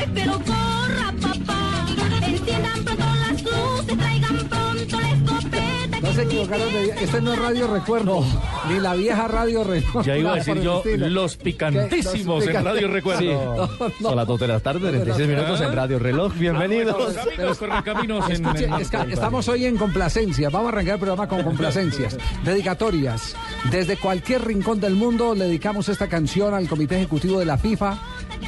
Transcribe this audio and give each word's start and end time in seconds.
Ay, 0.00 0.08
pero 0.14 0.32
corra, 0.34 1.12
papá. 1.20 1.86
Enciendan 2.26 2.84
pronto 2.84 3.04
las 3.04 3.42
luces, 3.42 3.98
traigan 3.98 4.36
pronto 4.48 5.00
la 5.00 5.10
escopeta. 5.10 6.00
No 6.00 6.12
se 6.14 6.22
equivocaron 6.22 6.72
de 6.72 6.84
Este 7.02 7.20
no 7.20 7.32
es 7.34 7.38
Radio 7.38 7.66
Recuerdo, 7.66 8.24
ni 8.68 8.78
la 8.80 8.94
vieja 8.94 9.28
Radio 9.28 9.64
Recuerdo. 9.64 10.02
Ya 10.02 10.16
iba 10.16 10.32
a 10.32 10.36
decir 10.36 10.60
yo, 10.62 10.82
los 10.96 11.36
picantísimos 11.36 12.46
en 12.46 12.64
Radio 12.64 12.88
Recuerdo. 12.88 13.20
picantes. 13.20 13.80
No, 13.80 13.88
no. 14.00 14.08
Son 14.08 14.16
las 14.16 14.26
2 14.26 14.40
de 14.40 14.48
la 14.48 14.60
tarde, 14.60 14.90
36 14.90 15.28
minutos 15.28 15.60
en 15.60 15.72
Radio 15.74 15.98
Reloj. 15.98 16.32
Bienvenidos. 16.34 17.16
Amigos, 17.16 17.58
correcaminos 17.58 18.24
en- 18.30 18.46
Escuche, 18.46 18.64
en- 18.64 18.74
es 18.74 18.90
que 18.90 18.96
estamos 19.12 19.48
hoy 19.48 19.66
en 19.66 19.76
complacencia. 19.76 20.48
Vamos 20.50 20.66
a 20.66 20.68
arrancar 20.70 20.94
el 20.94 21.00
programa 21.00 21.28
con 21.28 21.42
complacencias. 21.42 22.16
Dedicatorias. 22.44 23.34
Desde 23.70 23.96
cualquier 23.96 24.44
rincón 24.46 24.80
del 24.80 24.94
mundo 24.94 25.34
le 25.34 25.44
dedicamos 25.44 25.88
esta 25.88 26.08
canción 26.08 26.54
al 26.54 26.68
Comité 26.68 26.96
Ejecutivo 26.96 27.38
de 27.38 27.44
la 27.46 27.58
FIFA 27.58 27.98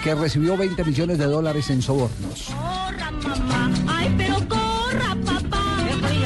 que 0.03 0.15
recibió 0.15 0.57
20 0.57 0.85
millones 0.85 1.19
de 1.19 1.27
dólares 1.27 1.71
en 1.71 1.83
sobornos. 1.83 2.47
Corra, 2.51 3.11
mamá. 3.11 3.71
Ay, 3.89 4.15
pero 4.17 4.37
corra, 4.49 5.17
papá. 5.25 5.63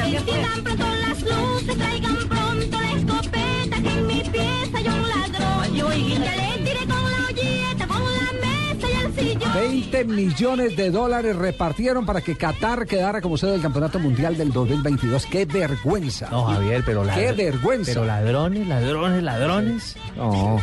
Enciendan 0.05 0.63
pronto 0.63 0.85
las 1.07 1.21
luces, 1.21 1.77
traigan 1.77 2.15
pronto 2.27 2.81
la 2.81 2.91
escopeta. 2.91 3.81
Que 3.81 3.89
en 3.99 4.07
mi 4.07 4.21
pieza 4.21 4.77
hay 4.77 4.87
un 4.87 5.09
ladrón. 5.09 5.75
Ya 5.75 6.35
le 6.35 6.63
tiré 6.63 6.79
con 6.87 7.11
la 7.11 7.27
olleta, 7.29 7.87
con 7.87 8.01
la 8.01 8.31
mesa 8.41 8.87
y 8.89 9.05
el 9.05 9.13
sillón. 9.39 9.53
20 9.53 10.03
millones 10.05 10.75
de 10.77 10.91
dólares 10.91 11.35
repartieron 11.35 12.05
para 12.05 12.21
que 12.21 12.35
Qatar 12.35 12.85
quedara 12.87 13.21
como 13.21 13.37
sede 13.37 13.51
del 13.51 13.61
Campeonato 13.61 13.99
Mundial 13.99 14.37
del 14.37 14.51
2022. 14.51 15.25
¡Qué 15.27 15.45
vergüenza! 15.45 16.29
No, 16.31 16.45
Javier, 16.45 16.83
pero 16.85 17.03
la- 17.03 17.13
¡Qué 17.15 17.31
vergüenza! 17.33 17.91
Pero 17.93 18.05
ladrones, 18.05 18.67
ladrones, 18.67 19.23
ladrones. 19.23 19.95
No. 20.15 20.57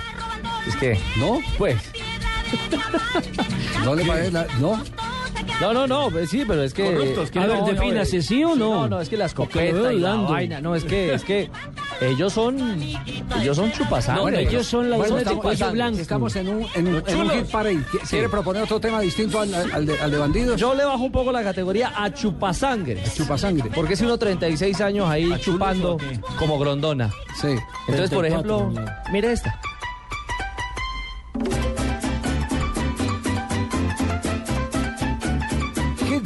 Es 0.67 0.77
que, 0.77 0.99
¿No? 1.19 1.39
pues. 1.59 1.77
¿No 3.85 3.95
le 3.95 4.05
parece? 4.05 4.31
la- 4.33 4.47
¿No? 4.61 4.81
No, 5.61 5.73
no, 5.73 5.87
no, 5.87 6.11
pues 6.11 6.31
sí, 6.31 6.45
pero 6.47 6.63
es 6.63 6.73
que. 6.75 6.85
Corruptos, 6.85 7.31
a 7.37 7.41
ver, 7.47 7.49
no, 7.49 7.61
no, 7.61 7.67
defínase, 7.67 8.23
¿sí 8.23 8.43
o 8.45 8.57
no? 8.57 8.75
No, 8.75 8.89
no, 8.89 9.01
es 9.01 9.09
que 9.09 9.17
la 9.17 9.27
escopeta 9.27 9.61
veo 9.73 9.93
y 9.93 10.01
la 10.01 10.15
vaina. 10.17 10.61
No, 10.61 10.75
es 10.75 10.85
que, 10.85 11.15
es 11.15 11.23
que 11.23 11.51
ellos 12.01 12.33
son. 12.33 12.81
Ellos 13.41 13.57
son 13.57 13.71
chupasangre. 13.73 14.23
No, 14.33 14.39
ellos 14.39 14.67
son 14.67 14.81
Bueno, 14.89 14.97
ladrones 15.03 15.15
de 15.15 15.21
estamos, 15.33 15.43
cuello 15.43 15.71
blanco. 15.73 15.99
estamos 16.01 16.37
en 16.37 16.49
un, 16.49 16.67
en 16.75 16.89
un, 16.89 17.03
en 17.07 17.17
un 17.21 17.31
hit. 17.31 17.47
¿Qui- 17.53 18.09
¿Quiere 18.09 18.29
proponer 18.29 18.63
otro 18.63 18.81
tema 18.81 19.01
distinto 19.01 19.39
al, 19.41 19.55
al 19.55 19.87
de, 19.87 19.99
al 19.99 20.11
de 20.11 20.19
bandidos? 20.19 20.61
Yo 20.61 20.75
le 20.75 20.85
bajo 20.85 21.03
un 21.05 21.13
poco 21.13 21.31
la 21.31 21.43
categoría 21.45 21.93
a 21.97 22.13
chupasangre. 22.13 23.03
Chupasangre. 23.15 23.71
Porque 23.75 23.95
es 23.95 24.01
uno 24.01 24.19
36 24.19 24.81
años 24.81 25.09
ahí 25.09 25.33
chupando 25.41 25.99
como 26.39 26.59
grondona. 26.59 27.11
Sí. 27.41 27.49
Entonces, 27.89 28.11
por 28.11 28.25
34, 28.25 28.27
ejemplo, 28.27 28.71
mira. 28.71 29.03
mire 29.13 29.33
esta. 29.33 29.61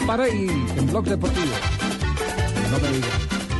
Hit 0.08 0.16
parade 0.16 0.46
en 0.76 0.86
Blog 0.86 1.04
Deportivo. 1.04 1.52
No 2.70 2.78
me 2.80 2.88
diga. 2.88 3.08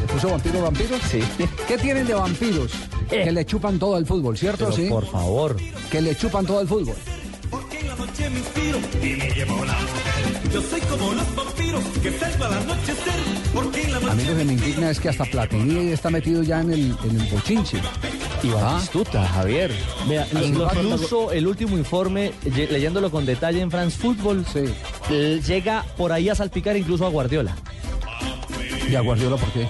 ¿Le 0.01 0.07
puso 0.07 0.31
vampiro 0.31 0.63
vampiro? 0.63 0.97
Sí. 1.11 1.21
¿Qué 1.67 1.77
tienen 1.77 2.07
de 2.07 2.15
vampiros? 2.15 2.73
Que 3.11 3.31
le 3.31 3.45
chupan 3.45 3.79
todo 3.79 3.99
el 3.99 4.07
fútbol, 4.07 4.37
¿cierto? 4.39 4.65
Pero 4.65 4.77
sí. 4.77 4.89
por 4.89 5.07
favor. 5.07 5.57
Que 5.91 6.01
le 6.01 6.15
chupan 6.15 6.47
todo 6.47 6.63
el 6.63 6.69
fútbol. 6.69 6.97
Porque 7.51 7.81
en 7.81 7.89
la 7.89 7.97
noche 7.97 8.31
me 8.31 8.39
inspiro 8.39 8.79
y 9.03 9.17
me 9.17 9.31
llevo 9.31 9.65
la 9.65 9.75
mujer. 9.75 10.51
Yo 10.53 10.63
soy 10.63 10.81
como 10.81 11.13
los 11.13 11.37
vampiros 11.37 11.85
que 12.03 12.19
salgo 12.19 12.45
al 12.45 12.55
anochecer. 12.55 13.21
Porque 13.53 13.83
en 13.83 13.93
la 13.93 14.01
noche 14.01 14.13
Amigos, 14.13 14.37
me 14.37 14.53
indigna 14.55 14.91
es 14.91 15.01
que 15.01 15.09
hasta 15.11 15.25
Platini 15.27 15.93
está 15.93 16.09
metido 16.09 16.43
ya 16.43 16.61
en 16.61 16.73
el, 16.73 16.97
en 17.05 17.21
el 17.21 17.31
bochinche. 17.31 17.79
Y 18.43 18.51
Ah. 18.51 18.55
Batistuta, 18.75 19.27
Javier. 19.27 19.71
Vea, 20.09 20.27
los- 20.33 20.51
los- 20.51 20.75
Incluso 20.77 21.33
el 21.33 21.47
último 21.47 21.77
informe, 21.77 22.33
leyéndolo 22.71 23.11
con 23.11 23.27
detalle 23.27 23.61
en 23.61 23.71
France 23.71 23.99
Football, 23.99 24.45
Sí. 24.53 24.65
llega 25.47 25.85
por 25.97 26.13
ahí 26.13 26.29
a 26.29 26.35
salpicar 26.35 26.77
incluso 26.77 27.05
a 27.07 27.09
Guardiola. 27.09 27.57
¿Y 28.91 28.95
a 28.95 29.01
Guardiola 29.01 29.37
por 29.37 29.51
qué? 29.53 29.67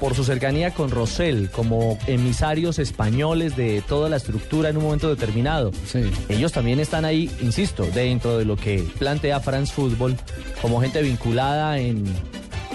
Por 0.00 0.14
su 0.14 0.24
cercanía 0.24 0.72
con 0.72 0.90
Rosell, 0.90 1.50
como 1.50 1.98
emisarios 2.06 2.78
españoles 2.78 3.54
de 3.56 3.82
toda 3.82 4.08
la 4.08 4.16
estructura 4.16 4.68
en 4.70 4.76
un 4.78 4.84
momento 4.84 5.08
determinado. 5.08 5.70
Sí. 5.86 6.00
Ellos 6.28 6.52
también 6.52 6.80
están 6.80 7.04
ahí, 7.04 7.30
insisto, 7.40 7.86
dentro 7.94 8.38
de 8.38 8.44
lo 8.44 8.56
que 8.56 8.82
plantea 8.98 9.40
France 9.40 9.72
Football, 9.72 10.16
como 10.60 10.80
gente 10.80 11.02
vinculada 11.02 11.78
en, 11.78 12.04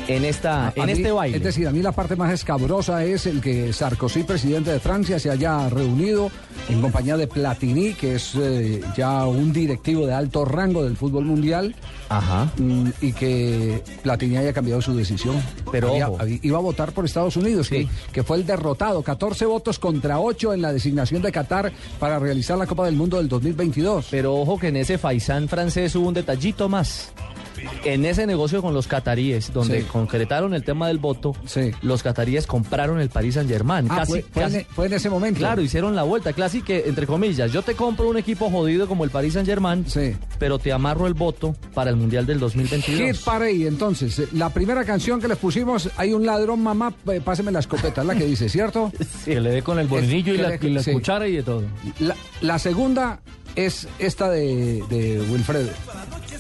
en, 0.08 0.26
esta, 0.26 0.68
A 0.70 0.74
en 0.76 0.86
mí- 0.86 0.92
este 0.94 1.12
baile. 1.12 1.38
Es 1.38 1.44
decir, 1.44 1.68
a 1.68 1.72
mí 1.72 1.82
la 1.82 1.92
parte 1.92 2.16
más 2.16 2.32
escabrosa 2.34 3.04
es 3.04 3.26
el 3.26 3.42
que 3.42 3.74
Sarkozy, 3.74 4.24
presidente 4.24 4.72
de 4.72 4.80
Francia, 4.80 5.20
se 5.20 5.30
haya 5.30 5.68
reunido 5.70 6.32
en 6.70 6.82
compañía 6.82 7.18
de 7.18 7.28
Platini, 7.28 7.94
que 7.94 8.16
es 8.16 8.34
eh, 8.36 8.82
ya 8.96 9.26
un 9.26 9.52
directivo 9.54 10.06
de 10.08 10.14
alto 10.14 10.46
rango 10.46 10.84
del 10.84 10.96
fútbol 10.98 11.26
mundial, 11.26 11.76
Ajá. 12.10 12.52
mm, 12.58 12.90
y 13.02 13.14
que 13.14 13.84
Platini 14.02 14.38
haya 14.38 14.54
cambiado 14.54 14.82
su 14.82 14.96
decisión. 14.96 15.36
Pero 15.72 15.90
Había- 15.90 16.10
ojo. 16.10 16.20
iba 16.42 16.58
a 16.58 16.62
votar 16.62 16.92
por 16.94 17.06
Estados 17.06 17.36
Unidos, 17.38 17.68
Sí. 17.68 17.86
que, 17.86 17.88
que 18.14 18.24
fue 18.24 18.38
el 18.38 18.46
derrotado, 18.46 19.02
14 19.04 19.46
votos 19.46 19.78
contra 19.80 20.20
8 20.20 20.54
en 20.54 20.62
la 20.62 20.72
designación 20.74 21.22
de 21.22 21.32
Qatar 21.32 21.72
para 22.00 22.20
realizar 22.20 22.58
la 22.58 22.66
Copa 22.66 22.86
del 22.86 22.96
Mundo 22.96 23.18
del 23.18 23.28
2022. 23.28 24.08
Pero 24.10 24.36
ojo 24.36 24.58
que 24.58 24.70
en 24.70 24.78
ese 24.78 24.98
faisán 24.98 25.48
francés 25.48 25.96
hubo 25.96 26.08
un 26.08 26.14
detallito 26.14 26.70
más. 26.70 27.12
En 27.84 28.06
ese 28.06 28.26
negocio 28.28 28.62
con 28.62 28.74
los 28.74 28.88
cataríes, 28.88 29.52
donde 29.54 29.82
Sí. 29.82 29.88
concretaron 29.92 30.54
el 30.54 30.64
tema 30.64 30.88
del 30.88 30.98
voto, 30.98 31.36
Sí. 31.46 31.72
los 31.82 32.04
cataríes 32.04 32.48
compraron 32.48 33.00
el 33.00 33.10
Paris 33.10 33.36
Saint 33.36 33.50
Germain. 33.50 33.88
Ah, 33.90 33.98
casi, 33.98 34.12
fue, 34.12 34.22
fue 34.32 34.44
en, 34.44 34.52
casi- 34.52 34.66
fue 34.66 34.86
en 34.88 34.94
ese 34.94 35.10
momento. 35.10 35.40
Claro, 35.40 35.62
hicieron 35.62 35.96
la 35.96 36.04
vuelta. 36.04 36.34
Casi 36.34 36.62
que, 36.62 36.84
entre 36.88 37.08
comillas, 37.08 37.52
yo 37.52 37.62
te 37.62 37.76
compro 37.76 38.10
un 38.10 38.18
equipo 38.18 38.50
jodido 38.50 38.88
como 38.88 39.04
el 39.04 39.10
Paris 39.10 39.34
Saint 39.34 39.48
Germain, 39.48 39.86
Sí. 39.88 40.16
pero 40.40 40.60
te 40.60 40.72
amarro 40.74 41.08
el 41.08 41.14
voto 41.14 41.56
para 41.74 41.90
el 41.90 41.96
Mundial 41.96 42.26
del 42.26 42.40
2022. 42.40 43.18
Hit 43.18 43.24
Parade, 43.26 43.68
entonces, 43.68 44.34
la 44.34 44.50
primera 44.50 44.84
canción 44.86 45.20
que 45.22 45.28
les 45.28 45.38
pusimos, 45.38 45.90
hay 45.98 46.14
un 46.14 46.26
ladrón, 46.26 46.62
mamá, 46.62 46.94
páseme 47.24 47.52
la 47.52 47.60
escopeta, 47.60 48.02
es 48.02 48.08
la 48.08 48.16
que 48.16 48.26
dice, 48.26 48.50
¿cierto? 48.50 48.92
Que 49.26 49.40
le 49.42 49.50
dé 49.50 49.62
con 49.62 49.80
el 49.80 49.88
bolillo 49.88 50.34
y 50.34 50.38
la, 50.38 50.50
le- 50.50 50.60
y 50.62 50.70
la 50.70 50.84
sí. 50.84 50.92
cuchara 50.94 51.28
y 51.28 51.38
de 51.38 51.44
todo. 51.44 51.64
La, 52.00 52.16
la 52.42 52.60
segunda 52.60 53.20
es 53.58 53.88
esta 54.00 54.30
de, 54.30 54.84
de 54.90 55.20
Wilfredo. 55.30 55.70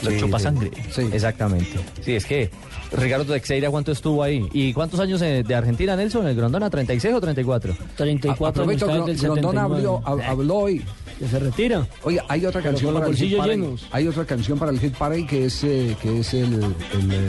Los 0.03 0.13
Sí, 0.13 0.19
chupasangre. 0.19 0.72
sí. 0.91 1.09
Exactamente. 1.11 1.79
Sí, 2.01 2.13
es 2.16 2.25
que 2.25 2.51
Ricardo 2.91 3.25
Teixeira, 3.25 3.69
¿cuánto 3.72 3.91
estuvo 3.91 4.22
ahí? 4.23 4.47
¿Y 4.53 4.72
cuántos 4.72 5.00
años 5.00 5.22
eh, 5.23 5.44
de 5.45 5.55
Argentina, 5.55 5.95
Nelson? 5.95 6.22
¿En 6.22 6.28
el 6.29 6.35
Grondona? 6.35 6.69
¿36 6.69 7.13
o 7.16 7.19
34? 7.19 7.75
34 7.95 8.63
años 8.63 8.81
Aprovecho, 8.83 8.85
del 9.05 9.17
Gro- 9.17 9.22
Grondona 9.33 9.63
79. 9.67 9.75
habló, 9.75 10.01
hab- 10.03 10.23
habló 10.29 10.55
hoy. 10.55 10.85
Que 11.17 11.28
se 11.28 11.39
retira. 11.39 11.88
Oye, 12.03 12.22
hay 12.29 12.45
otra 12.45 12.61
Pero 12.61 12.73
canción 12.73 12.94
para 12.94 13.07
el 13.07 13.16
Hit 13.17 13.38
Parade. 13.38 13.75
Hay 13.91 14.07
otra 14.07 14.25
canción 14.25 14.59
para 14.59 14.72
el 14.72 14.79
Hit 14.79 14.95
Parade 14.95 15.25
que 15.25 15.45
es, 15.45 15.63
eh, 15.63 15.97
que 15.99 16.19
es 16.19 16.34
el, 16.35 16.53
el, 16.53 17.11
eh, 17.11 17.28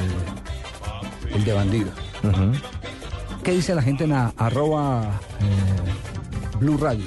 el 1.34 1.44
de 1.44 1.52
bandido. 1.54 1.88
¿Qué 3.42 3.52
dice 3.52 3.74
la 3.74 3.80
gente 3.82 4.04
en 4.04 4.12
a- 4.12 4.34
arroba 4.36 5.18
eh, 5.40 6.58
Blue 6.60 6.76
Radio? 6.76 7.06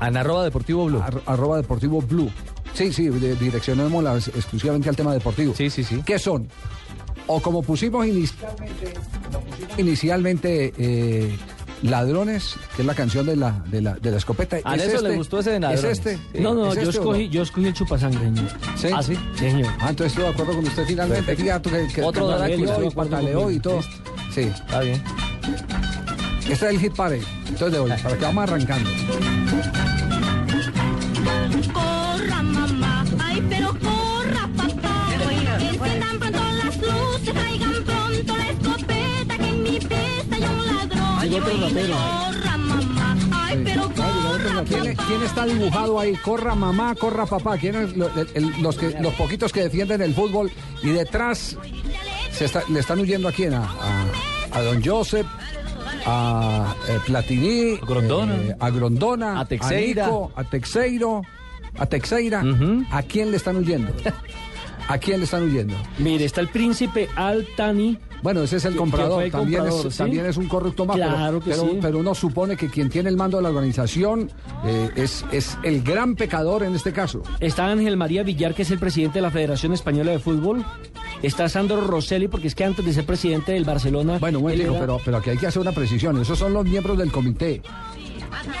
En 0.00 0.16
arroba 0.16 0.44
deportivo 0.44 0.86
blue. 0.86 1.00
Ar- 1.02 1.22
arroba 1.26 1.56
deportivo 1.56 2.00
blue. 2.00 2.30
Sí, 2.74 2.92
sí, 2.92 3.08
de- 3.08 3.34
direccionémoslas 3.36 4.28
exclusivamente 4.28 4.88
al 4.88 4.96
tema 4.96 5.12
deportivo. 5.12 5.54
Sí, 5.56 5.70
sí, 5.70 5.82
sí. 5.84 6.02
¿Qué 6.06 6.18
son? 6.18 6.48
O 7.26 7.40
como 7.42 7.62
pusimos 7.62 8.06
inicialmente, 8.06 8.92
como 9.32 9.44
pusimos 9.46 9.78
inicialmente 9.78 10.72
eh, 10.78 11.36
Ladrones, 11.82 12.56
que 12.74 12.82
es 12.82 12.86
la 12.86 12.94
canción 12.94 13.26
de 13.26 13.36
la, 13.36 13.62
de 13.66 13.80
la, 13.82 13.94
de 13.94 14.10
la 14.12 14.16
escopeta. 14.16 14.56
A 14.64 14.74
¿Es 14.76 14.82
Nelson 14.82 15.02
le 15.02 15.08
este? 15.10 15.16
gustó 15.18 15.38
ese 15.40 15.50
de 15.50 15.56
¿Es 15.56 15.62
Ladrones. 15.62 15.84
este? 15.98 16.16
Sí. 16.16 16.40
No, 16.40 16.54
no, 16.54 16.68
¿Es 16.68 16.74
yo 16.76 16.80
este 16.82 16.98
escogí, 16.98 17.28
yo 17.28 17.42
escogí 17.42 17.66
el 17.66 17.74
chupasangre. 17.74 18.20
señor. 18.20 18.44
¿Sí? 18.76 18.88
¿Ah, 18.94 19.02
sí? 19.02 19.14
Sí, 19.34 19.50
señor. 19.50 19.72
Ah, 19.80 19.90
entonces 19.90 20.12
estoy 20.12 20.24
de 20.24 20.30
acuerdo 20.30 20.54
con 20.54 20.64
usted 20.66 20.84
finalmente. 20.86 21.22
Perfecto. 21.24 21.42
Fíjate 21.42 21.70
que, 21.88 21.94
que, 21.94 22.02
Otro 22.02 22.28
que 22.28 22.34
Drácula. 22.64 22.86
y 22.86 22.90
pataleó 22.90 23.50
y 23.50 23.60
todo. 23.60 23.80
Sí, 24.34 24.40
Está 24.42 24.80
bien. 24.80 25.02
Este 26.52 26.66
es 26.66 26.72
el 26.74 26.80
hit 26.80 26.94
parade. 26.94 27.22
Entonces 27.46 27.72
de 27.72 27.78
hoy, 27.78 27.90
para 28.02 28.16
que 28.16 28.24
vamos 28.24 28.42
arrancando. 28.44 28.90
Corra, 31.72 32.42
mamá, 32.42 33.04
ay, 33.20 33.42
pero 33.48 33.68
corra, 33.78 34.48
papá. 34.56 35.08
Enciendan 35.60 36.18
pronto 36.18 36.38
las 36.64 36.76
luces, 36.76 37.32
traigan 37.34 37.84
pronto 37.84 38.36
la 38.36 38.48
escopeta, 38.50 39.36
que 39.38 39.48
en 39.48 39.62
mi 39.62 39.78
pieza 39.78 40.32
hay 40.32 40.42
un 40.42 40.66
ladrón. 40.66 41.20
Llegó 41.22 41.36
otro 41.38 41.60
rapero. 41.68 41.94
Corra, 41.96 42.56
mamá, 42.56 43.16
ay, 43.32 43.62
pero 43.64 43.82
corra, 43.94 44.64
¿Quién, 44.68 44.94
papá. 44.96 45.04
quién 45.08 45.22
está 45.22 45.46
dibujado 45.46 46.00
ahí? 46.00 46.14
Corra 46.16 46.54
mamá, 46.54 46.94
corra 46.94 47.26
papá. 47.26 47.58
¿Quién 47.58 47.74
es 47.76 47.96
lo- 47.96 48.08
el- 48.20 48.30
el- 48.34 48.62
los, 48.62 48.76
que, 48.76 48.96
los 49.00 49.14
poquitos 49.14 49.52
que 49.52 49.62
defienden 49.62 50.02
el 50.02 50.14
fútbol 50.14 50.50
y 50.82 50.88
detrás 50.88 51.56
se 52.32 52.44
está- 52.44 52.62
le 52.68 52.80
están 52.80 52.98
huyendo 53.00 53.28
a 53.28 53.32
quién? 53.32 53.54
A, 53.54 53.64
a- 53.64 54.06
a 54.52 54.62
don 54.62 54.82
Joseph, 54.84 55.26
a 56.06 56.74
eh, 56.88 56.98
Platini, 57.06 57.78
A 57.82 57.86
Grondona. 57.86 58.34
eh, 58.36 58.56
a 58.58 58.70
Grondona, 58.70 59.40
A 59.40 59.44
Teixeira. 59.44 60.06
Nico, 60.06 60.32
a 60.36 60.44
Texeiro, 60.44 61.22
a 61.78 61.86
Texeira. 61.86 62.42
¿A 62.90 63.02
quién 63.02 63.30
le 63.30 63.36
están 63.36 63.56
huyendo? 63.56 63.92
¿A 64.88 64.96
quién 64.98 65.18
le 65.18 65.24
están 65.24 65.42
huyendo? 65.44 65.74
Mire, 65.98 66.24
está 66.24 66.40
el 66.40 66.48
príncipe 66.48 67.08
Al 67.14 67.46
Thani. 67.56 67.98
Bueno, 68.22 68.42
ese 68.42 68.56
es 68.56 68.64
el 68.64 68.70
Que- 68.72 68.74
que 68.74 68.78
comprador, 68.80 69.22
el 69.22 69.30
también, 69.30 69.60
comprador, 69.60 69.86
es, 69.86 69.92
¿sí? 69.92 69.98
también 69.98 70.26
es 70.26 70.36
un 70.36 70.48
corrupto 70.48 70.84
más, 70.86 70.96
pero- 70.96 71.08
Claro 71.10 71.40
que 71.40 71.50
pero, 71.50 71.62
sí. 71.62 71.78
pero 71.80 71.98
uno 71.98 72.14
supone 72.16 72.56
que 72.56 72.68
quien 72.68 72.88
tiene 72.88 73.10
el 73.10 73.16
mando 73.16 73.36
de 73.36 73.44
la 73.44 73.50
organización 73.50 74.28
eh, 74.64 74.90
es, 74.96 75.24
es 75.30 75.56
el 75.62 75.82
gran 75.84 76.16
pecador 76.16 76.64
en 76.64 76.74
este 76.74 76.92
caso. 76.92 77.22
Está 77.38 77.66
Ángel 77.68 77.96
María 77.96 78.24
Villar, 78.24 78.54
que 78.54 78.62
es 78.62 78.70
el 78.72 78.78
presidente 78.80 79.18
de 79.18 79.22
la 79.22 79.30
Federación 79.30 79.72
Española 79.72 80.10
de 80.10 80.18
Fútbol. 80.18 80.64
Está 81.22 81.48
Sandro 81.48 81.80
Rosselli, 81.80 82.28
porque 82.28 82.46
es 82.48 82.54
que 82.54 82.64
antes 82.64 82.84
de 82.84 82.92
ser 82.92 83.04
presidente 83.04 83.52
del 83.52 83.64
Barcelona. 83.64 84.18
Bueno, 84.18 84.40
momentico, 84.40 84.70
era- 84.70 84.80
pero, 84.80 85.00
pero 85.04 85.16
aquí 85.16 85.30
hay 85.30 85.36
que 85.38 85.46
hacer 85.48 85.60
una 85.60 85.72
precisión. 85.72 86.20
Esos 86.20 86.38
son 86.38 86.52
los 86.52 86.64
miembros 86.64 86.96
del 86.98 87.10
comité. 87.10 87.60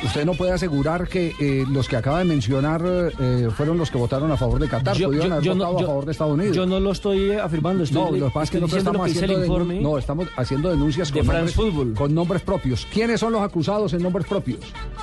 Usted 0.02 0.24
no 0.24 0.32
puede 0.32 0.52
asegurar 0.52 1.08
que 1.08 1.34
eh, 1.38 1.64
los 1.70 1.88
que 1.88 1.96
acaba 1.96 2.18
de 2.20 2.24
mencionar 2.24 2.82
eh, 3.20 3.48
fueron 3.54 3.78
los 3.78 3.90
que 3.90 3.98
votaron 3.98 4.30
a 4.32 4.36
favor 4.36 4.58
de 4.58 4.66
Qatar. 4.68 4.96
Pudieron 4.96 5.32
haber 5.32 5.50
votado 5.54 5.78
a 5.78 5.82
favor 5.86 6.04
de 6.06 6.12
Estados 6.12 6.34
Unidos. 6.34 6.56
yo 6.56 6.66
no 6.66 6.80
lo 6.80 6.90
estoy 6.92 7.32
afirmando, 7.32 7.84
estoy, 7.84 8.02
no, 8.02 8.10
lo 8.16 8.26
que 8.26 8.32
pasa 8.32 8.44
es 8.44 8.50
que 8.50 8.60
nosotros 8.60 8.78
estamos 8.86 9.06
que 9.06 9.12
haciendo, 9.12 9.44
informe. 9.44 9.80
no, 9.80 9.98
estamos 9.98 10.28
haciendo 10.36 10.70
denuncias 10.70 11.12
de 11.12 11.20
con 11.20 11.26
France 11.28 11.54
nombres, 11.56 11.74
Football. 11.74 11.94
con 11.94 12.14
nombres 12.14 12.42
propios. 12.42 12.86
¿Quiénes 12.92 13.20
son 13.20 13.32
los 13.32 13.42
acusados 13.42 13.92
en 13.92 14.02
nombres 14.02 14.26
propios? 14.26 14.58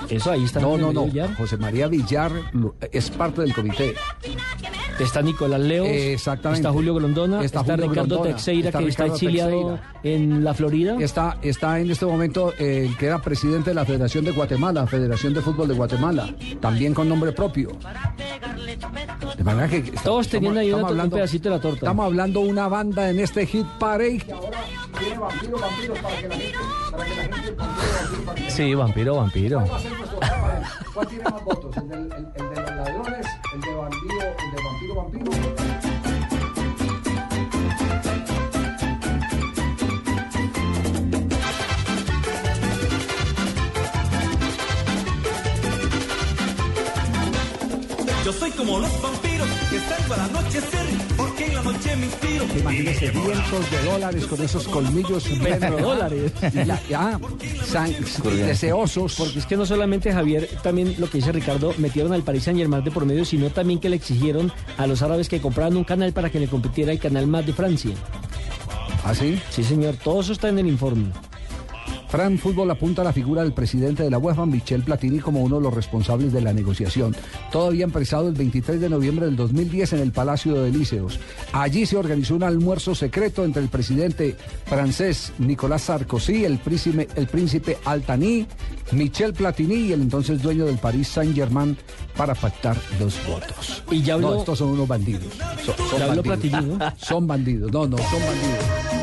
Eso 0.09 0.31
ahí 0.31 0.43
está. 0.43 0.59
No, 0.59 0.77
no, 0.77 0.91
no. 0.91 1.05
Villar. 1.05 1.35
José 1.35 1.57
María 1.57 1.87
Villar 1.87 2.31
es 2.91 3.09
parte 3.11 3.41
del 3.41 3.53
comité. 3.53 3.95
Está 4.99 5.21
Nicolás 5.21 5.59
Leos. 5.59 5.87
Exactamente. 5.89 6.59
Está 6.59 6.71
Julio 6.71 6.95
Grondona. 6.95 7.43
Está 7.43 7.61
Está, 7.61 7.73
Julio 7.73 7.89
Ricardo 7.89 8.15
Grondona, 8.15 8.35
Teixeira, 8.35 8.69
está 8.69 8.79
que 8.79 8.85
Ricardo 8.85 9.13
está 9.13 9.25
exiliado 9.25 9.79
en 10.03 10.43
la 10.43 10.53
Florida. 10.53 10.97
Está, 10.99 11.37
está 11.41 11.79
en 11.79 11.91
este 11.91 12.05
momento 12.05 12.53
eh, 12.57 12.87
el 12.87 12.97
que 12.97 13.07
era 13.07 13.21
presidente 13.21 13.71
de 13.71 13.75
la 13.75 13.85
Federación 13.85 14.25
de 14.25 14.31
Guatemala, 14.31 14.87
Federación 14.87 15.33
de 15.33 15.41
Fútbol 15.41 15.67
de 15.67 15.73
Guatemala, 15.73 16.33
también 16.59 16.93
con 16.93 17.09
nombre 17.09 17.31
propio. 17.31 17.69
De 19.45 19.53
manera 19.53 19.67
que 19.69 19.91
Todos 20.03 20.27
tenían 20.27 20.57
ahí 20.57 20.69
estamos 20.71 20.91
una- 20.91 21.03
un 21.03 21.09
pedacito 21.11 21.49
de 21.49 21.55
la 21.55 21.61
torta. 21.61 21.77
Estamos 21.77 22.05
hablando 22.07 22.39
una 22.39 22.67
banda 22.67 23.09
en 23.11 23.19
este 23.19 23.45
hit 23.45 23.67
parade. 23.79 24.17
que 24.17 24.33
ahora 24.33 24.57
tiene 24.99 25.17
vampiros, 25.19 25.61
vampiros 25.61 25.99
para 25.99 26.17
que 26.17 26.27
la 26.27 26.35
gente, 26.35 26.57
para 26.91 27.05
que 27.05 27.15
la 27.15 27.21
gente 27.23 27.51
vampiro, 27.51 27.55
vampiro, 27.55 28.25
vampiro. 28.25 28.49
Sí, 28.49 28.73
vampiro, 28.73 29.15
vampiro. 29.17 29.59
¿Cuál 29.59 29.71
va 29.71 29.75
a 29.75 29.79
ser 29.81 29.91
nuestro 29.91 30.19
top 30.19 30.29
parade? 30.29 30.65
¿Cuál 30.95 31.07
tiene 31.07 31.23
más 31.25 31.43
votos? 31.43 31.77
¿El, 31.77 31.87
del- 31.89 31.99
el- 31.99 32.27
el 32.35 32.49
de 32.55 32.61
los 32.61 32.71
ladrones? 32.71 33.27
¿El 33.53 33.61
de 33.61 33.73
vampiro? 33.75 34.21
¿El 34.25 34.55
de 34.55 34.63
vampiro, 34.63 34.95
vampiro? 34.95 35.31
Yo 48.25 48.33
soy 48.33 48.51
como 48.51 48.79
los 48.79 49.01
vampiros 49.01 49.24
al 50.13 50.19
anochecer 50.29 50.85
porque 51.17 51.45
en 51.45 51.55
la 51.55 51.61
noche 51.63 51.95
me 51.95 52.05
inspiro. 52.05 52.45
Imagínese 52.59 53.11
cientos 53.11 53.71
de 53.71 53.83
dólares 53.83 54.25
con 54.25 54.41
esos 54.43 54.67
colmillos. 54.67 55.25
Ya, 56.65 56.79
ya, 56.89 57.19
san- 57.65 57.93
deseosos. 58.23 59.15
Porque 59.15 59.39
es 59.39 59.45
que 59.45 59.57
no 59.57 59.65
solamente 59.65 60.11
Javier, 60.11 60.49
también 60.63 60.95
lo 60.99 61.09
que 61.09 61.17
dice 61.19 61.31
Ricardo, 61.31 61.73
metieron 61.77 62.13
al 62.13 62.23
Paris 62.23 62.43
Saint 62.43 62.59
Germain 62.59 62.83
de 62.83 62.91
por 62.91 63.05
medio, 63.05 63.25
sino 63.25 63.49
también 63.49 63.79
que 63.79 63.89
le 63.89 63.95
exigieron 63.95 64.51
a 64.77 64.87
los 64.87 65.01
árabes 65.01 65.29
que 65.29 65.39
compraran 65.41 65.75
un 65.77 65.83
canal 65.83 66.13
para 66.13 66.29
que 66.29 66.39
le 66.39 66.47
competiera 66.47 66.91
el 66.91 66.99
canal 66.99 67.27
más 67.27 67.45
de 67.45 67.53
Francia. 67.53 67.91
¿Así? 69.03 69.39
Sí, 69.51 69.63
señor, 69.63 69.95
todo 70.03 70.21
eso 70.21 70.33
está 70.33 70.49
en 70.49 70.59
el 70.59 70.67
informe. 70.67 71.11
Fran 72.15 72.37
Fútbol 72.37 72.71
apunta 72.71 73.01
a 73.01 73.05
la 73.05 73.11
figura 73.11 73.41
del 73.43 73.51
presidente 73.51 74.01
de 74.03 74.09
la 74.09 74.17
UEFA, 74.17 74.45
Michel 74.45 74.83
Platini, 74.83 75.19
como 75.19 75.41
uno 75.41 75.57
de 75.57 75.63
los 75.63 75.73
responsables 75.73 76.31
de 76.31 76.39
la 76.39 76.53
negociación. 76.53 77.13
Todo 77.51 77.67
había 77.67 77.83
empezado 77.83 78.29
el 78.29 78.35
23 78.35 78.79
de 78.79 78.87
noviembre 78.89 79.25
del 79.25 79.35
2010 79.35 79.91
en 79.93 79.99
el 79.99 80.13
Palacio 80.13 80.53
de 80.55 80.69
Elíseos. 80.69 81.19
Allí 81.51 81.85
se 81.85 81.97
organizó 81.97 82.35
un 82.35 82.43
almuerzo 82.43 82.95
secreto 82.95 83.43
entre 83.43 83.61
el 83.61 83.67
presidente 83.67 84.37
francés 84.65 85.33
Nicolás 85.39 85.81
Sarkozy, 85.81 86.45
el 86.45 86.57
príncipe, 86.59 87.09
el 87.17 87.27
príncipe 87.27 87.77
Michel 88.93 89.33
Platini 89.33 89.75
y 89.75 89.91
el 89.91 90.01
entonces 90.01 90.41
dueño 90.41 90.63
del 90.65 90.77
Paris 90.77 91.09
Saint-Germain 91.09 91.75
para 92.15 92.33
pactar 92.33 92.77
los 92.97 93.15
votos. 93.27 93.83
Y 93.91 94.01
ya 94.03 94.13
habló- 94.13 94.35
No, 94.35 94.39
estos 94.39 94.57
son 94.59 94.69
unos 94.69 94.87
bandidos. 94.87 95.33
Son, 95.65 95.75
son 95.89 95.99
Ya 95.99 96.05
habló 96.05 96.23
bandidos. 96.23 96.51
Platini, 96.51 96.75
¿no? 96.77 96.93
Son 96.97 97.27
bandidos. 97.27 97.71
No, 97.73 97.87
no, 97.87 97.97
son 97.97 98.21
bandidos. 98.21 98.94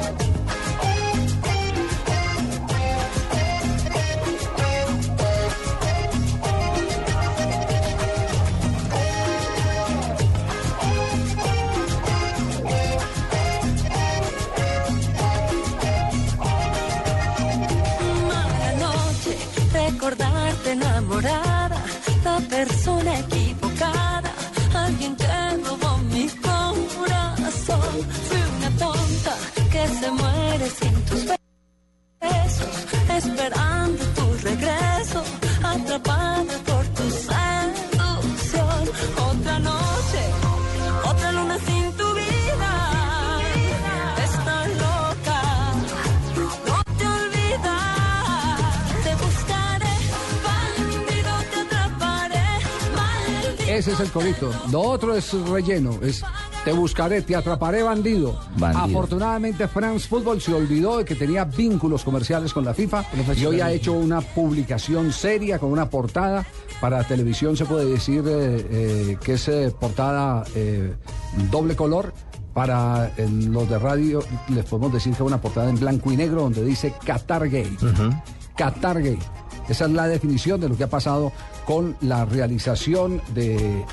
Persona 22.65 23.19
equivocada, 23.19 24.31
alguien 24.73 25.17
que 25.17 25.27
robó 25.67 25.99
mi 26.13 26.29
corazón. 26.47 27.95
Fui 28.27 28.43
una 28.57 28.71
tonta 28.83 29.35
que 29.73 29.83
se 29.99 30.11
muere 30.21 30.71
sin 30.71 30.95
tus 31.07 31.23
besos, 32.21 32.75
esperando 33.19 34.12
Ese 53.73 53.93
es 53.93 54.01
el 54.01 54.11
corito. 54.11 54.53
Lo 54.71 54.83
otro 54.83 55.17
es 55.17 55.33
relleno. 55.49 55.99
Es 56.03 56.23
te 56.63 56.73
buscaré, 56.73 57.23
te 57.23 57.35
atraparé, 57.35 57.83
bandido. 57.83 58.39
Bandido. 58.59 58.85
Afortunadamente, 58.85 59.67
France 59.67 60.07
Football 60.07 60.43
se 60.43 60.53
olvidó 60.53 60.99
de 60.99 61.07
que 61.07 61.15
tenía 61.15 61.45
vínculos 61.45 62.05
comerciales 62.05 62.53
con 62.53 62.67
la 62.67 62.75
FIFA 62.75 63.05
y 63.35 63.47
hoy 63.47 63.61
ha 63.63 63.73
hecho 63.73 63.95
una 63.95 64.21
publicación 64.21 65.11
seria 65.11 65.59
con 65.59 65.73
una 65.73 65.89
portada. 65.89 66.45
Para 66.83 67.03
televisión 67.05 67.57
se 67.57 67.65
puede 67.65 67.87
decir 67.87 68.23
eh, 68.27 68.67
eh, 68.71 69.19
que 69.25 69.35
es 69.35 69.49
eh, 69.49 69.73
portada 69.79 70.45
doble 71.51 71.75
color. 71.75 72.13
Para 72.53 73.11
los 73.17 73.71
de 73.71 73.79
radio 73.79 74.23
les 74.51 74.67
podemos 74.67 74.93
decir 74.93 75.15
que 75.15 75.23
es 75.23 75.27
una 75.27 75.41
portada 75.41 75.71
en 75.71 75.81
blanco 75.81 76.13
y 76.13 76.19
negro 76.19 76.43
donde 76.43 76.63
dice 76.63 76.93
Qatar 77.07 77.49
Gay. 77.49 77.75
Qatar 78.55 79.03
Gay. 79.03 79.19
Esa 79.69 79.85
es 79.87 79.91
la 79.91 80.09
definición 80.09 80.61
de 80.61 80.69
lo 80.69 80.77
que 80.77 80.85
ha 80.85 80.91
pasado 80.91 81.33
con 81.65 81.97
la 82.01 82.25
realización 82.25 83.21
de 83.35 83.85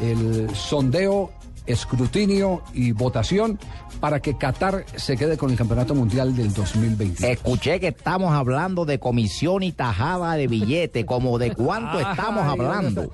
el 0.00 0.54
sondeo, 0.54 1.30
escrutinio 1.66 2.62
y 2.72 2.92
votación 2.92 3.58
para 4.00 4.20
que 4.20 4.36
Qatar 4.36 4.84
se 4.96 5.16
quede 5.16 5.36
con 5.36 5.50
el 5.50 5.56
Campeonato 5.56 5.94
Mundial 5.94 6.34
del 6.34 6.52
2020. 6.52 7.32
Escuché 7.32 7.80
que 7.80 7.88
estamos 7.88 8.32
hablando 8.32 8.84
de 8.84 8.98
comisión 8.98 9.62
y 9.62 9.72
tajada 9.72 10.34
de 10.34 10.46
billete, 10.46 11.04
como 11.04 11.38
de 11.38 11.54
cuánto 11.54 11.98
estamos 11.98 12.44
hablando. 12.44 13.10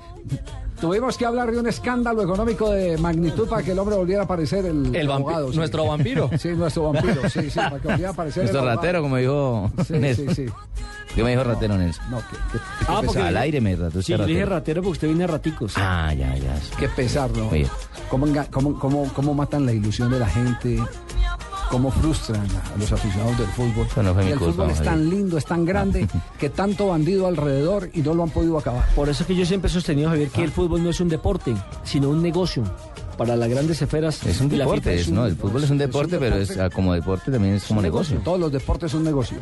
Tuvimos 0.80 1.16
que 1.16 1.24
hablar 1.24 1.50
de 1.50 1.58
un 1.58 1.66
escándalo 1.66 2.22
económico 2.22 2.70
de 2.70 2.98
magnitud 2.98 3.48
para 3.48 3.62
que 3.62 3.72
el 3.72 3.78
hombre 3.78 3.96
volviera 3.96 4.22
a 4.22 4.24
aparecer 4.24 4.66
el, 4.66 4.94
El 4.94 5.08
vampi- 5.08 5.14
abogado, 5.20 5.50
sí. 5.52 5.56
nuestro 5.58 5.86
vampiro. 5.86 6.30
Sí, 6.38 6.48
nuestro 6.50 6.92
vampiro, 6.92 7.28
sí, 7.30 7.48
sí, 7.50 7.56
para 7.58 7.78
que 7.78 7.88
volviera 7.88 8.08
a 8.10 8.12
aparecer 8.12 8.42
Nuestro 8.42 8.60
el 8.62 8.66
ratero, 8.76 9.00
como 9.02 9.16
dijo 9.16 9.70
Sí, 9.78 9.84
sí, 9.84 9.92
Nelson. 9.98 10.34
sí. 10.34 10.46
¿Qué 11.14 11.22
me 11.22 11.30
dijo 11.30 11.44
ratero 11.44 11.78
Nelson? 11.78 12.10
No, 12.10 12.18
qué 12.18 12.58
Ah, 12.88 13.00
porque- 13.06 13.20
Al 13.22 13.36
aire 13.36 13.60
me 13.60 13.76
rató 13.76 13.92
Sí, 14.02 14.12
usted 14.12 14.16
yo 14.18 14.26
dije 14.26 14.40
ratero. 14.40 14.56
ratero 14.58 14.82
porque 14.82 14.92
usted 14.92 15.08
viene 15.08 15.24
a 15.24 15.26
raticos. 15.28 15.72
Ah, 15.76 16.12
ya, 16.12 16.36
ya. 16.36 16.54
qué 16.78 16.88
pesar, 16.88 17.30
¿no? 17.36 17.48
Oye. 17.48 17.68
¿Cómo, 18.10 18.26
cómo, 18.50 18.78
cómo, 18.78 19.12
cómo 19.14 19.32
matan 19.34 19.64
la 19.64 19.72
ilusión 19.72 20.10
de 20.10 20.18
la 20.18 20.26
gente? 20.28 20.82
¿Cómo 21.74 21.90
frustran 21.90 22.46
a, 22.46 22.78
los 22.78 22.92
aficionados 22.92 23.36
del 23.36 23.48
fútbol? 23.48 23.84
Eso 23.90 24.00
no 24.04 24.14
fue 24.14 24.22
Y 24.22 24.26
mi 24.26 24.32
el 24.32 24.38
culpa, 24.38 24.52
fútbol 24.52 24.70
es 24.70 24.82
tan 24.82 25.10
lindo, 25.10 25.36
es 25.38 25.44
tan 25.44 25.64
grande, 25.64 26.08
que 26.38 26.48
tanto 26.48 26.86
bandido 26.86 27.26
alrededor 27.26 27.90
y 27.92 28.00
no 28.00 28.14
lo 28.14 28.22
han 28.22 28.30
podido 28.30 28.56
acabar. 28.58 28.86
Por 28.94 29.08
eso 29.08 29.24
es 29.24 29.26
que 29.26 29.34
yo 29.34 29.44
siempre 29.44 29.68
he 29.68 29.72
sostenido, 29.74 30.08
Javier, 30.10 30.28
Ah. 30.30 30.36
que 30.36 30.44
el 30.44 30.52
fútbol 30.52 30.84
no 30.84 30.90
es 30.90 31.00
un 31.00 31.08
deporte, 31.08 31.52
sino 31.82 32.10
un 32.10 32.22
negocio. 32.22 32.62
Para 33.18 33.34
las 33.36 33.48
grandes 33.48 33.80
esferas. 33.82 34.24
Es 34.24 34.40
un 34.40 34.50
la 34.52 34.58
deporte, 34.58 34.90
FIFA 34.90 35.00
es, 35.02 35.08
un- 35.08 35.14
¿no? 35.16 35.26
El 35.26 35.36
fútbol 35.36 35.64
es 35.64 35.70
un 35.70 35.78
deporte, 35.78 36.16
pero 36.18 36.36
es, 36.36 36.48
deporte. 36.48 36.62
ah, 36.62 36.70
como 36.74 36.94
deporte 36.94 37.30
también 37.32 37.54
es 37.54 37.64
como 37.64 37.82
negocio. 37.82 38.18
Todos 38.24 38.38
los 38.40 38.52
deportes 38.52 38.92
son 38.92 39.02
negocio. 39.04 39.38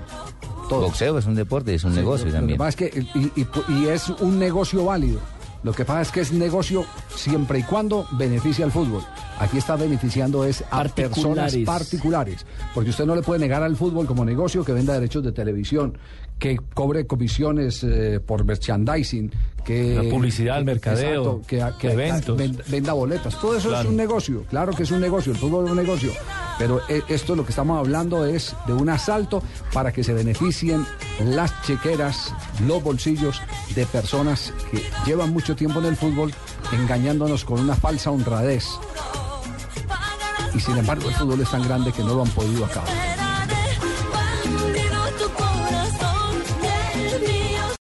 Todos. 0.71 0.85
Boxeo 0.87 1.19
es 1.19 1.27
un 1.27 1.35
deporte, 1.35 1.75
es 1.75 1.85
un 1.85 1.93
Sí, 1.93 1.99
negocio 1.99 2.27
lo- 2.27 2.33
lo 2.33 2.37
también. 2.39 2.57
que 2.57 2.59
pasa 2.59 2.69
es 2.71 2.77
que, 2.77 3.01
y, 3.15 3.33
y- 3.43 3.47
y 3.83 3.87
es 3.89 4.09
un 4.09 4.39
negocio 4.39 4.85
válido. 4.87 5.21
Lo 5.63 5.73
que 5.73 5.85
pasa 5.85 6.03
es 6.03 6.11
que 6.11 6.21
es 6.21 6.33
negocio 6.33 6.85
siempre 7.15 7.61
y 7.61 7.63
cuando 7.63 8.07
beneficia 8.13 8.65
al 8.65 8.73
fútbol. 8.73 9.03
Aquí 9.39 9.59
está 9.59 9.77
beneficiando 9.77 10.45
es 10.45 10.65
a 10.71 10.85
personas 10.85 11.57
Particulares. 11.65 12.45
Porque 12.75 12.91
usted 12.91 13.07
no 13.07 13.15
le 13.15 13.23
puede 13.23 13.41
negar 13.41 13.63
al 13.63 13.77
fútbol 13.77 14.07
como 14.07 14.25
negocio 14.25 14.65
que 14.65 14.73
venda 14.73 14.95
derechos 14.95 15.23
de 15.23 15.33
televisión, 15.33 15.99
que 16.39 16.59
cobre 16.75 17.07
comisiones 17.07 17.85
eh, 17.85 18.21
por 18.25 18.45
merchandising, 18.45 19.33
que... 19.65 19.95
La 19.95 20.11
publicidad, 20.11 20.59
el 20.59 20.65
mercadeo, 20.65 21.41
Exacto, 21.43 21.43
que, 21.47 21.65
que 21.79 21.93
eventos. 21.93 22.37
venda, 22.37 22.65
venda 22.69 22.93
boletas. 22.93 23.39
Todo 23.41 23.57
eso 23.57 23.79
es 23.79 23.87
un 23.87 23.97
negocio. 23.97 24.45
Claro 24.51 24.73
que 24.73 24.83
es 24.83 24.91
un 24.91 25.01
negocio. 25.01 25.33
El 25.33 25.39
fútbol 25.39 25.65
es 25.67 25.71
un 25.71 25.77
negocio. 25.77 26.13
Pero 26.59 26.81
eh, 26.89 27.03
esto 27.09 27.35
lo 27.35 27.45
que 27.45 27.51
estamos 27.51 27.79
hablando 27.79 28.25
es 28.27 28.55
de 28.67 28.73
un 28.73 28.89
asalto 28.89 29.43
para 29.73 29.93
que 29.93 30.05
se 30.05 30.13
beneficien 30.15 30.87
las 31.25 31.63
chequeras, 31.63 32.35
los 32.67 32.83
bolsillos 32.83 33.41
de 33.75 33.87
personas 33.87 34.53
que 34.71 34.83
llevan 35.07 35.33
mucho 35.33 35.57
tiempo 35.57 35.81
en 35.81 35.87
el 35.87 35.97
fútbol 35.97 36.33
engañándonos 36.73 37.45
con 37.45 37.61
una 37.61 37.75
falsa 37.75 38.11
honradez. 38.11 38.67
Y 40.55 40.61
sin 40.61 40.77
embargo 40.77 41.09
el 41.09 41.15
fútbol 41.15 41.41
es 41.41 41.51
tan 41.51 41.63
grande 41.63 41.93
que 41.93 42.03
no 42.03 42.15
lo 42.15 42.23
han 42.23 42.31
podido 42.31 42.65
acabar. 42.65 43.12